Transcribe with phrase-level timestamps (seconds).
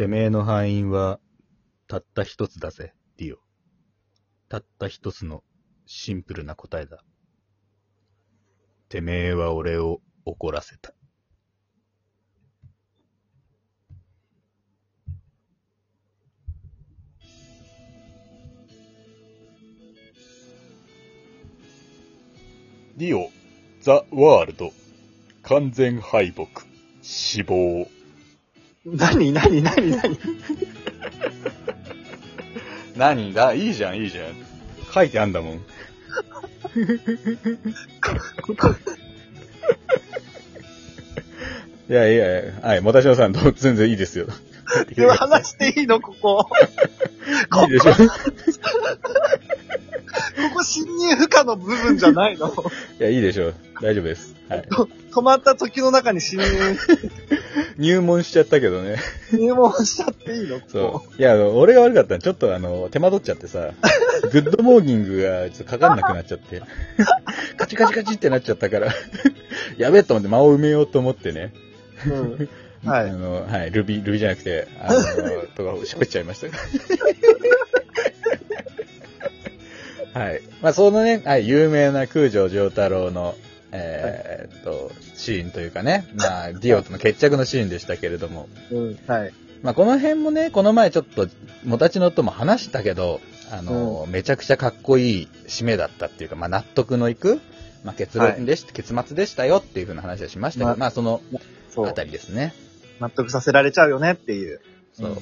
[0.00, 1.20] てめえの敗因は、
[1.86, 3.38] たった一つだぜ、ディオ。
[4.48, 5.44] たった一つの
[5.84, 7.04] シンプルな答えだ。
[8.88, 10.94] てめえは俺を怒らせた。
[22.96, 23.28] ディオ、
[23.82, 24.72] ザ・ワールド、
[25.42, 26.46] 完全敗北、
[27.02, 27.99] 死亡。
[28.86, 30.18] 何何何何？
[32.96, 34.26] 何がいいじゃん、いいじゃん。
[34.92, 35.54] 書いてあんだもん。
[41.88, 44.26] いやいやいや、はい、もたしのさん、どう全然いいですよ。
[44.94, 46.00] でも話していいの？
[46.00, 46.48] ここ。
[47.50, 47.92] こいいでしょ？
[47.92, 47.98] こ
[50.54, 52.48] こ侵入不可の部分じゃないの？
[52.98, 53.54] いや、いいでしょう。
[53.82, 54.34] 大丈夫です。
[54.48, 54.62] はい。
[55.10, 56.46] 止まった時の中に侵入、
[57.80, 58.96] 入門しちゃったけどね。
[59.32, 60.60] 入門しちゃっていいの？
[60.60, 61.20] こ そこう。
[61.20, 63.70] いや、あの俺が悪かったのちょっとあの、手間取っちゃってさ、
[64.30, 66.60] グッドモーニングがちょっとかかんなくなっちゃって、
[67.56, 68.92] カチカチカチってなっちゃったから、
[69.78, 71.54] やべえと思って間を埋めようと思ってね。
[72.06, 72.48] うん。
[72.84, 75.00] はいあの、はい、ルビー、ルビーじゃなくて、あの、
[75.54, 76.40] とか喋っちゃいまし
[80.12, 80.18] た。
[80.18, 80.40] はい。
[80.62, 83.36] まあ、そのね、はい、有名な空城城太郎の、
[83.72, 88.98] えーっと、シーンというかね、まあ、ディオとの決着のシーンでしたけれども、うん。
[89.06, 89.32] はい。
[89.62, 91.28] まあ、この辺もね、この前ちょっと、
[91.64, 93.20] もたちのとも話したけど、
[93.52, 97.40] あの、めちゃくちゃかっこいい締めだったっていうか、まあ、納得のいく、
[97.84, 101.20] まあ、結論でし、結末でしたよっていう風な話はしましたけど、まあまあ、その。
[101.76, 102.54] あたりですね。
[102.98, 104.60] 納得させられちゃうよねっていう。
[104.92, 105.10] そう。
[105.10, 105.16] うん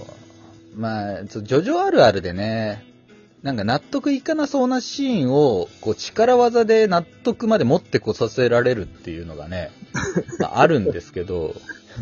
[0.77, 2.85] まあ、ちょジョジョあるあるでね、
[3.43, 9.71] なんか納得いかなそうなシーンを、こう力技で納得まで持ってこさせられるっていうのがね、
[10.41, 11.55] まあ、あるんですけど、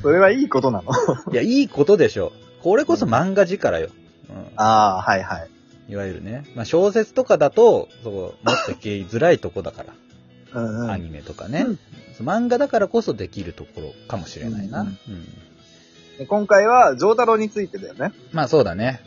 [0.03, 0.92] それはいいことなの
[1.33, 2.33] いや、いいことでしょ。
[2.62, 3.89] これこそ漫画力よ。
[4.29, 4.37] うん。
[4.57, 5.51] ああ、はいはい。
[5.89, 6.45] いわゆるね。
[6.55, 10.61] まあ、小説とかだと、そう、もっといきづらいとこだから。
[10.61, 10.91] うんうん。
[10.91, 11.79] アニメとかね、うん
[12.18, 14.80] 漫画だからこそできるところかもしれないな。
[14.80, 14.97] うんうん
[16.18, 18.11] で今回は、ジョータロについてだよね。
[18.33, 19.03] まあそうだね。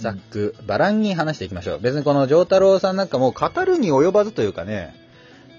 [0.00, 1.80] ざっくばらんに話していきましょう。
[1.80, 4.94] 別にこの丈太郎さんなんかもう語るに及ばずというかね、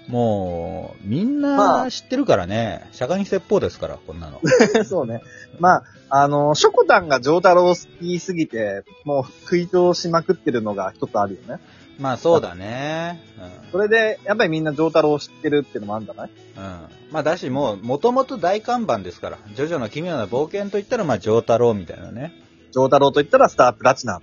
[0.08, 4.40] もう、みんまあな知ってるからね、釈迦に説法ですから、こんなの。
[4.84, 5.22] そうね。
[5.60, 11.62] まあ、あの、ショコタンがジョータロ好きすぎて、もう食い通しまくってるのが一つあるよね。
[11.98, 13.22] まあそうだね。
[13.70, 16.64] それで、やっぱりみんなジョータロを知ってるっていうのもあるんじゃないうん。
[16.64, 16.80] うん。
[17.12, 22.32] まあだし、もう、もともと大看板ですから、ジョジョの奇妙な冒険といったら、まあ、丈太郎みたいなね。
[22.72, 24.14] ジョータロと言ったらスタープラチナ。
[24.14, 24.22] はい。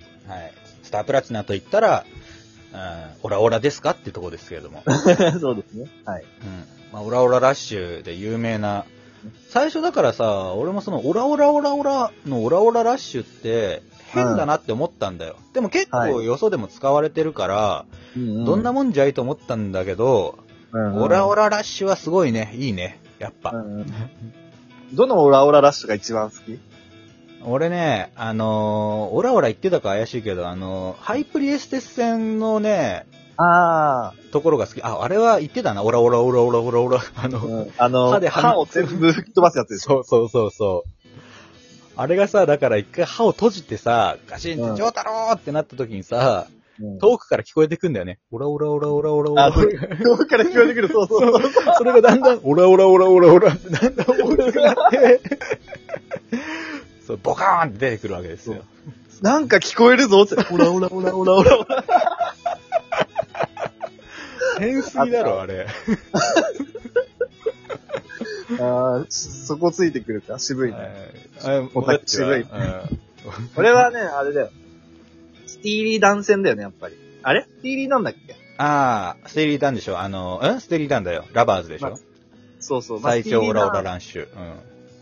[0.84, 2.06] スタープラチナといったら、
[2.74, 2.80] うん、
[3.24, 4.84] オラオラですかってところですけれども。
[5.40, 5.88] そうですね。
[6.06, 6.24] はい。
[6.24, 6.66] うん。
[6.92, 8.86] まあ、オラオララッシュで有名な。
[9.50, 15.36] 最初だからさ、俺もそのオラオラオラオラのオラオララッシュって変だなって思ったんだよ。
[15.54, 20.40] でも結構よそでも使われてるから、どんなもんじゃいと思ったんだけど、
[20.74, 21.44] オラオラ。
[21.44, 22.54] ララッシュはすごいね。
[22.56, 23.00] いいね。
[23.20, 23.52] やっぱ。
[23.52, 23.94] うんうん
[24.92, 26.60] どのオラオララッシュが一番好き？
[27.46, 33.06] 俺ね、あのーオラオラ言ってたか怪しいけど、あのーハイプリエステス戦のね、
[33.38, 34.84] あところが好き。
[34.84, 35.84] あ、あれは言ってたな。
[35.84, 37.02] オラオラオラオラオラオラ。
[37.16, 40.04] あの、あ、うんあの、歯で歯を全部吹き飛ばすやつでしょ。
[40.04, 40.90] そうそうそうそう。
[41.96, 46.60] あれがさ、だから一回歯を閉じてさ、ガシンうんって、ジョー太郎ってなった時にさ、うん
[47.02, 48.20] 遠くから聞こえてくんだよね。
[48.32, 49.52] オラオラオラオラオラオラ。
[49.52, 51.52] 遠くから聞こえてくる、そうそうそう。
[51.78, 55.20] それがだんだん、オラオラオラオラオラってだんだん大きくなって、
[57.40, 58.64] カーンって出てくるわけですよ。
[59.22, 60.36] なんか聞こえるぞって。
[60.36, 61.86] オラオラオラオラオラオラ。
[64.60, 65.68] 変すぎだろ、あれ。
[68.60, 70.78] ああ、そこついてくるか、渋いね。
[71.42, 72.48] はいオタク渋いうん
[73.56, 74.50] これはね、あれだよ。
[75.48, 76.96] スティーリー・ダン戦だよね、やっぱり。
[77.24, 77.44] あれ？
[77.44, 78.36] スティーリーなんだっけ？
[78.58, 80.60] ああ、ステリーダンでしょあの、ん？
[80.62, 81.26] ステリーダンだよ。
[81.32, 81.98] ラバーズでしょ、ま
[82.60, 83.00] そうそう。
[83.00, 84.28] まあ最長オラオララッシュ。
[84.28, 84.30] うん。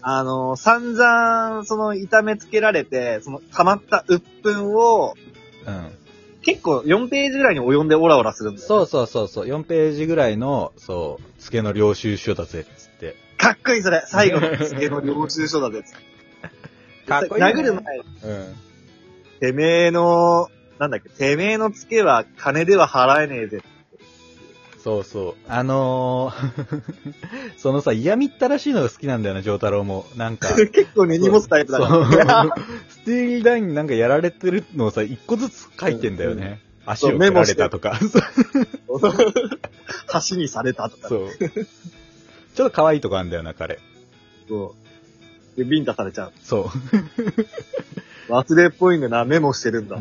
[0.09, 5.15] あの、散々、その、痛めつけられて、その、溜まった鬱憤を、
[5.65, 5.91] うん。
[6.43, 8.65] 結構4ページぐらいに及んでオラオラするんだよ。
[8.65, 13.17] そうそうそうそう、4ページぐらいの、そう、ツケの領収書だぜ、つって。
[13.37, 14.01] かっこいい、それ。
[14.07, 15.83] 最後のツケの領収書だぜ。
[17.05, 18.55] かっこいいね殴る前、うん。
[19.41, 20.47] てめえの、
[20.79, 23.61] なんだっけ、てめえのツケは金では払えねえぜ。
[24.83, 25.35] そうそう。
[25.47, 26.81] あのー、
[27.57, 30.05] そのさ、嫌みったらしいのが好きなんだよな、丈太郎も。
[30.15, 30.53] なんか。
[30.55, 32.55] 結構根に持つタイプだそうから。
[32.89, 36.61] スティーリーダインになんかやられてるのをさ、一個ずつ書いてんだよね。
[36.85, 37.99] 足をそう切られたとか。
[40.29, 41.09] 橋にされたとか。
[41.09, 41.29] そう。
[42.55, 43.79] ちょっと可愛いとこあんだよな、彼。
[44.47, 44.75] そ
[45.57, 46.33] で、ビンタされちゃう。
[46.43, 46.71] そ
[48.29, 48.31] う。
[48.31, 49.99] 忘れっぽいんだな、メモしてるんだ。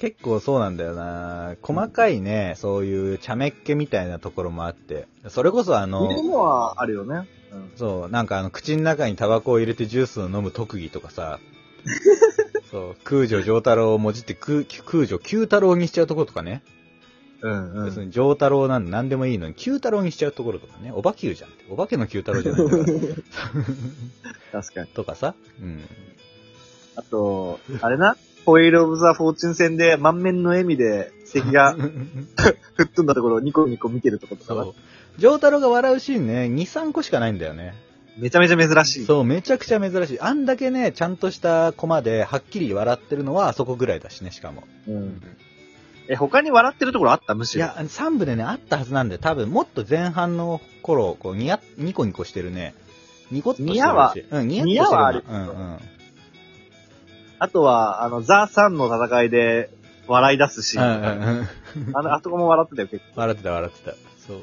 [0.00, 7.28] 結構そうなんだよな細かいね、そういう茶目っ気みたいなところもあって、それこそあ見るの、のはあるよね。
[7.52, 7.72] うん。
[7.76, 11.38] そう、なんかあの、口の中にタバコを入れてジュースを飲む特技とかさ、
[12.70, 16.62] そう、空女上太郎をもじって空空女九太郎にしちゃうところとかね。
[17.42, 17.84] うんうん。
[17.84, 20.92] 別に上太郎なんなんでもいいのに、九太郎にしちゃうところとかね。
[20.94, 21.50] おばきゅうじゃん。
[21.70, 22.84] お化けの九太郎じゃないんだから。
[24.62, 24.86] 確かに。
[24.88, 25.34] とかさ。
[25.60, 25.80] うん。
[26.96, 28.16] あと、あれな、
[28.50, 31.74] ホイール・オブ・ザ・フォーチュン戦で満面の笑みで敵が
[32.76, 34.74] 吹っ飛んだところをニコニコ見てるところとかなそう。
[35.18, 37.74] 上太郎が笑うシーンね、2、3個しかないんだよね。
[38.18, 39.04] めちゃめちゃ珍しい。
[39.06, 40.20] そう、めちゃくちゃ珍しい。
[40.20, 44.64] あんだけね、ちゃんとしたコマで、はっきり笑ってるのはあそこぐらいだしね、しかも。
[44.88, 45.22] うん。
[46.08, 47.34] え、他に笑ってるところあった？
[47.36, 47.64] むしろ。
[47.64, 49.20] いや、3部でね、あったはずなんだよ。
[49.22, 52.74] 多分、もっと前半の頃、こう、ニヤ、ニコニコしてるね。
[53.30, 53.72] ニコッとしてるし。
[53.74, 55.78] ニヤはうん、ニヤはあるうんうん。
[57.40, 59.70] あとは、あの、ザ・サンの戦いで
[60.06, 61.86] 笑い出すし、あうん。
[61.92, 63.20] の、あそこも笑ってたよ、結構。
[63.22, 63.96] 笑ってた、笑ってた。
[64.26, 64.42] そう。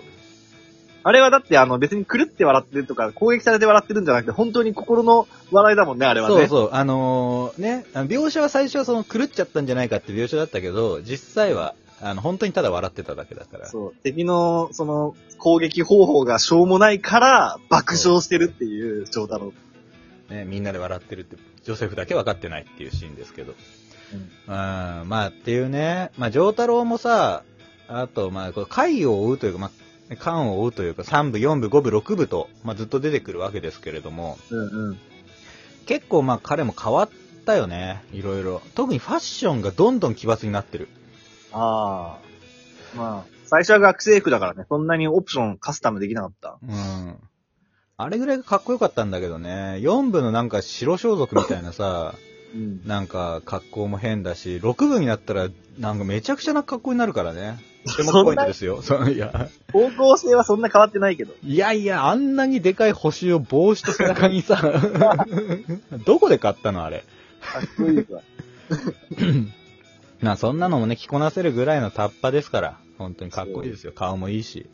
[1.04, 6.36] あれはだって、あの、別に狂って笑ってるとか、攻撃されて笑ってるんじゃなくて、本当に心の笑いだもんね、あれはね。
[6.36, 13.68] そうそう、あのーね、描写は最初はその狂っちゃったんじゃないかって描写だったけど、実際は、あの、本当にただ笑ってただけだから。
[13.68, 13.94] そう。
[14.04, 19.54] 敵の、その、攻撃方法がしょうもないから、爆笑してるっていう、長太郎。
[20.30, 23.54] ね、みんなで笑ってるって、ジョセフだけ分かってないっていうシーンですけど。
[24.14, 27.44] うんうん、まあっていうね、まあ、丈太郎もさ、
[27.90, 29.72] あと、まあ、こう回を追うというか、ま
[30.10, 35.00] あ、巻を追うというか、3部、4部、5部、6部と、まあ、ずっと出てくるわけですけれども、うんうん。
[35.88, 37.10] 結構まあ彼も変わっ
[37.46, 38.62] たよね、いろいろ。
[38.74, 40.88] 特にファッションがどんどん奇抜になってる。
[41.52, 42.18] あ
[42.96, 42.98] あ。
[42.98, 46.60] まあ、最初は学生服だからね、そんなにオプションカスタムできなかった。
[46.64, 47.18] うん。
[48.00, 52.14] あれぐらいがかっこよかったんだけどね、4部のなんか白装束みたいなさ、
[52.54, 52.82] うん。
[52.86, 55.50] なんか格好も変だし、6部になったら
[55.80, 57.58] なんかめちゃくちゃな格好になるからね。
[57.98, 58.84] 注目ポイントですよ。
[58.84, 59.50] そう いや。
[59.74, 61.34] 方向性はそんな変わってないけど。
[61.44, 64.62] いやいや、あんなにでかい星を帽子と背中にさ、
[66.06, 67.04] どこで買ったのあれ？
[67.42, 68.22] かっこいいわ。
[70.22, 73.92] まあそんなのもね、着こなせるぐらいのタッパですから、本当にかっこいいですよ。
[73.92, 74.68] 顔もいいし。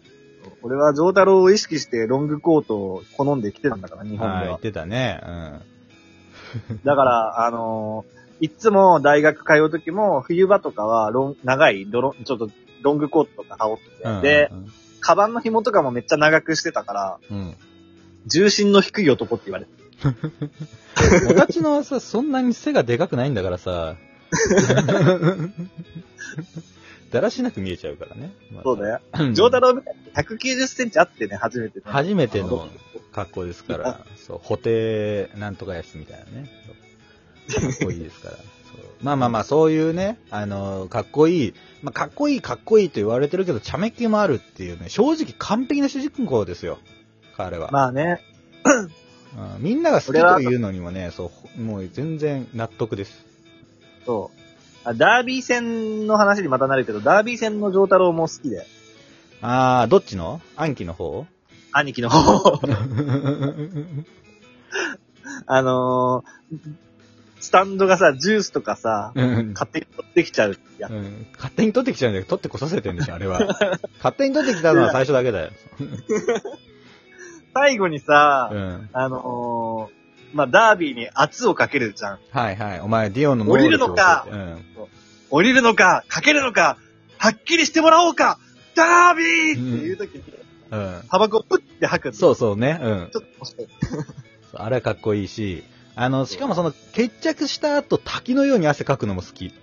[0.62, 4.60] 俺は丈太郎を意識してロングコートを好んで着てたんだから、日本はい、では言っ。
[4.60, 5.22] てたね。
[5.26, 6.80] うん。
[6.86, 12.50] だから、あのーいつも大学通う時も、冬場とかはロン、長い、ドロン、ちょっと
[12.82, 14.74] ロングコートとか羽織ってて、うんで、うん
[15.04, 17.56] カバンの紐とかもめっちゃ長くしてたから、うん。
[18.26, 19.72] 重心の低い男って言われて
[21.30, 23.98] おたちのはさ、そんなに背がでかくないんだからさ。
[27.14, 28.34] だらしなく見えちゃうからね。
[28.52, 29.00] まあそうだよ。
[29.20, 31.86] うん丈太郎みたいに190センチあってね、初めてね。
[31.86, 32.68] 初めての
[33.12, 36.50] 格好ですから、 そう、補定なんとかやつみたいなね。
[37.50, 38.38] かっこいいですから。
[39.04, 46.80] まあまあまあ、そういうね、あの、かっこいい、まあ、かっこいい、かっこいいと言われてるけど、茶目っ気もあるっていうね、正直完璧な主人公ですよ。
[47.36, 47.70] 彼は。
[47.72, 48.22] まあね、
[48.64, 49.04] うん
[49.60, 53.26] みんなが好きというのにもね、そう、もう全然納得です。
[54.06, 54.43] そう。
[54.86, 58.66] あダービー戦の話にまたなるけど、ダービー戦の丈太郎も好きで、
[59.42, 60.42] あー、どっちの？
[60.56, 61.26] 暗記の方？
[61.74, 62.60] 兄貴の方。
[65.48, 66.58] あのー、
[67.40, 70.92] スタンドがさ、ジュースとかさ、うん勝手に取ってきちゃうやつ。
[70.92, 73.40] うん勝手に取ってきちゃうんだけど、取ってこさせてんでしょ、あれは。
[73.98, 75.52] 勝手に取ってきたのは最初だけだよ。
[77.54, 78.90] 最後にさ、うん。
[78.94, 80.03] あのー、
[80.34, 82.20] まあ、ダービーに圧をかけるじゃん。
[82.32, 82.80] はいはい。
[82.82, 84.66] お前、ディオンの能力を降りるのかうん。
[85.30, 86.78] 降りるのか、かけるのか、
[87.18, 88.40] はっきりしてもらおうか、
[88.76, 90.24] ダービーっていう時に、
[90.72, 91.02] うん。
[91.10, 92.80] タバコをプッて吐くのそうそうね。
[92.82, 93.10] うん。
[93.12, 93.68] ちょっと面白い。
[94.56, 95.64] あれはかっこいいし、
[95.96, 99.54] あの、しかもその、決着した後、滝のように汗かくのも好き。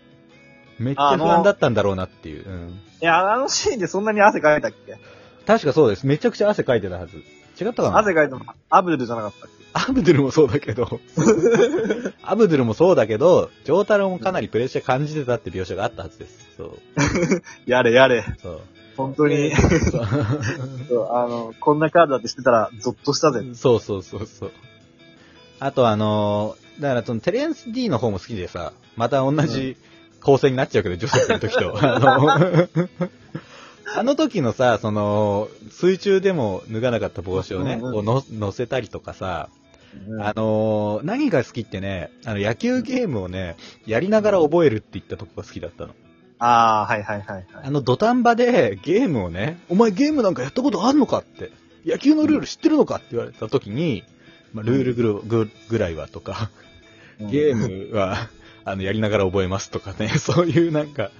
[0.78, 2.48] めっちゃ不安だったんだろうなっていう。
[2.48, 2.80] うん。
[3.02, 4.96] いや、あのシーンでそんなに汗かいたっけ？
[5.46, 6.06] 確かそうです。
[6.06, 7.22] めちゃくちゃ汗かいてたはず。
[7.60, 7.98] 違ったかな？
[7.98, 9.60] 汗かいたのアブドゥルじゃなかったっけ？
[9.72, 11.00] アブドゥルもそうだけど、
[12.24, 16.48] アブドゥルもそうだけど、ジョータロもかなりプレッシャー感じてたって描写があったはずです。
[16.56, 16.72] そう。
[17.70, 18.24] やれやれ。
[18.42, 18.60] そう。
[18.96, 20.02] 本当に、そう
[21.14, 23.42] あの、こんなカードだって知ってたらゾッとしたぜ。
[23.54, 24.52] そうそうそうそう。
[25.60, 29.76] あとあのーだからそのテレンス D の方も好きでさ、また同じ
[30.22, 31.74] 構成になっちゃうけど、ジョセフの時と。
[31.78, 32.68] あの、
[33.96, 39.48] あの時のさ、その、水中でも脱がなかった帽子をね、こうの乗せたりとかさ、
[40.08, 43.56] うんあのー何が好きってね、あの野球ゲームをね、
[43.86, 45.94] やりながら覚えるって言ったとこが好きだったの。
[46.38, 47.46] ああ、はいはいはいはい。
[47.64, 51.50] あの土壇場でゲームをね、お前ゲームなんかやったことあんのかって。
[51.84, 54.04] 野球のルール知ってるのかって言われた時に、
[54.52, 56.50] まあ、ルールぐるぐぐらいはとか、
[57.18, 58.28] ゲームは、
[58.64, 61.10] あの、やりながら覚えますとかね、 そういうなんか、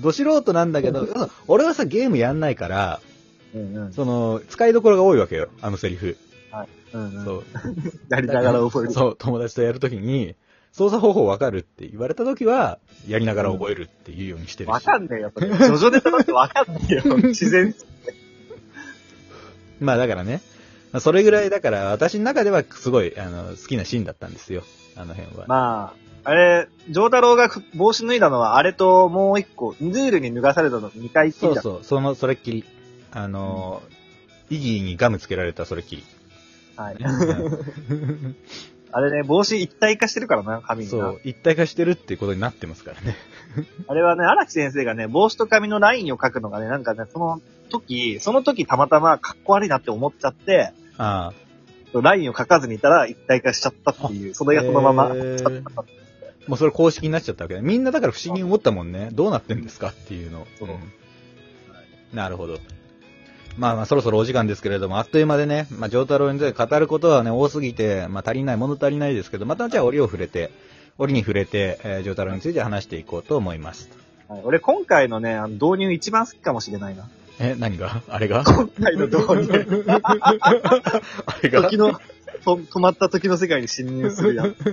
[0.00, 1.06] ど素人なんだけど、
[1.46, 3.00] 俺はさ、ゲームやんないから、
[3.54, 3.92] うんうん。
[3.92, 6.16] その、使いどころが多いわけよ、あのセリフ。
[6.92, 7.24] うんうん。
[7.24, 7.44] そう。
[8.10, 8.92] やりながら覚える。
[8.92, 10.34] そう、友達とやるときに、
[10.72, 14.72] 操作方法わかるって言われたときは、やりながら覚えるっていうようにしてるし。
[14.72, 15.48] わかんねえよ、それ。
[15.48, 17.16] ジョジョネタだってわかんねえよ。
[17.28, 17.74] 自然。
[19.80, 20.40] まあだからね、
[20.92, 24.64] まあそれぐらいだから私の中ではすごい、あの、好きなシーンだったんですよ。
[24.96, 25.44] あの辺は。
[25.46, 31.60] まあ、あれ、ジョータロウが帽子脱いだのは、あれともう一個、ヌールに脱がされたの2回きりだ。
[31.62, 32.64] そうそう、その、それっきり。
[33.12, 33.82] あの、
[34.50, 36.04] イギーにガムつけられたそれっきり。
[36.76, 36.96] はい。
[36.96, 38.36] うん
[38.96, 43.16] あれね、帽子一体化してるからな、髪になそう、一体化してるってことになってますからね。
[43.88, 47.40] あれはね、荒木先生がね、帽子と髪のラインを描くのがね、なんかね、その
[47.70, 51.32] 時、その時たまたまかっこ悪いなって思っちゃって、あ
[51.92, 54.50] ラインを描かずにいたら一体化しちゃったっていう、そあ。
[54.52, 55.06] れがそのまま。
[55.08, 56.03] へー
[56.46, 57.60] もうそれ公式になっちゃったわけね。
[57.62, 59.08] みんなだから不思議に思ったもんね。
[59.12, 60.46] どうなってんですかっていうの。
[60.60, 60.68] うん
[62.12, 62.58] なるほど。
[63.58, 70.50] まあまあそろそろお時間ですけれども、あっという間でね、まあ、上太郎について語ることはね、多すぎて、まあ足りない、物足りないですけど、またじゃあ折を触れて、
[70.98, 73.88] 折に触れて、えー、上太郎について話していこうと思います。
[74.28, 77.08] はい俺今回のね、あの導入一番好きかもしれないな。
[77.40, 78.00] え、何が？
[78.08, 78.44] あれが？
[78.44, 79.84] 今回の導入。
[80.02, 81.62] あれが？
[81.68, 82.00] 時の、
[82.44, 84.56] と止まった時の世界に侵入するやん。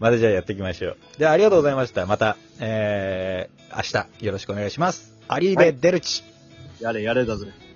[0.00, 0.96] またじゃあやっていきましょう。
[1.18, 2.06] じゃあありがとうございました。
[2.06, 3.82] また、えー、明
[4.20, 5.12] 日よろしくお願いします。
[5.28, 6.22] アリーベ・デルチ。
[6.80, 7.67] やれやれだぜ。